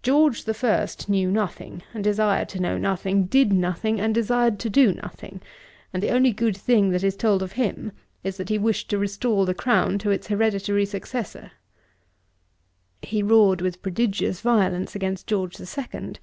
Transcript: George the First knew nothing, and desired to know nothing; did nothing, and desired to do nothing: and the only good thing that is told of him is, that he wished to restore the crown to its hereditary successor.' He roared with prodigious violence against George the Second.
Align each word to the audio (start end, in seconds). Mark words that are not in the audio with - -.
George 0.00 0.44
the 0.44 0.54
First 0.54 1.08
knew 1.08 1.28
nothing, 1.28 1.82
and 1.92 2.04
desired 2.04 2.48
to 2.50 2.60
know 2.60 2.78
nothing; 2.78 3.24
did 3.24 3.52
nothing, 3.52 3.98
and 4.00 4.14
desired 4.14 4.60
to 4.60 4.70
do 4.70 4.92
nothing: 4.94 5.40
and 5.92 6.00
the 6.00 6.10
only 6.10 6.30
good 6.30 6.56
thing 6.56 6.90
that 6.90 7.02
is 7.02 7.16
told 7.16 7.42
of 7.42 7.54
him 7.54 7.90
is, 8.22 8.36
that 8.36 8.48
he 8.48 8.58
wished 8.58 8.88
to 8.90 8.96
restore 8.96 9.44
the 9.44 9.54
crown 9.54 9.98
to 9.98 10.10
its 10.12 10.28
hereditary 10.28 10.84
successor.' 10.86 11.50
He 13.02 13.24
roared 13.24 13.60
with 13.60 13.82
prodigious 13.82 14.40
violence 14.40 14.94
against 14.94 15.26
George 15.26 15.56
the 15.56 15.66
Second. 15.66 16.20